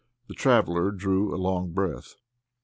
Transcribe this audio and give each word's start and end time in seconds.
The 0.27 0.33
traveller 0.33 0.89
drew 0.89 1.31
a 1.31 1.37
long 1.37 1.73
breath. 1.73 2.15